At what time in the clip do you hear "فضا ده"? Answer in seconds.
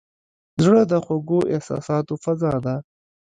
2.23-2.75